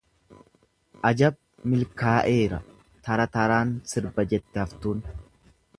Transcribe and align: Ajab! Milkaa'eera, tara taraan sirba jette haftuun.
Ajab! 1.09 1.37
Milkaa'eera, 1.73 2.61
tara 3.09 3.31
taraan 3.37 3.79
sirba 3.93 4.27
jette 4.35 4.65
haftuun. 4.65 5.07